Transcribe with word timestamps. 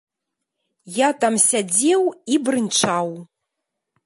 Я 0.95 1.09
там 1.23 1.37
сядзеў 1.45 2.01
і 2.35 2.43
брынчаў. 2.49 3.07